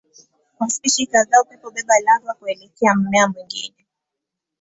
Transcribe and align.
Kwa 0.57 0.69
spishi 0.69 1.05
kadhaa 1.05 1.41
upepo 1.41 1.67
hubeba 1.67 1.93
lava 1.99 2.33
kuelekea 2.33 2.95
mmea 2.95 3.27
mwingine. 3.27 3.85